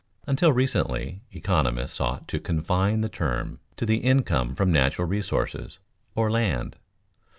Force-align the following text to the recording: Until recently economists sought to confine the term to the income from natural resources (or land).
Until 0.25 0.51
recently 0.51 1.21
economists 1.31 1.97
sought 1.97 2.27
to 2.29 2.39
confine 2.39 3.01
the 3.01 3.07
term 3.07 3.59
to 3.77 3.85
the 3.85 3.97
income 3.97 4.55
from 4.55 4.71
natural 4.71 5.07
resources 5.07 5.77
(or 6.15 6.31
land). 6.31 6.75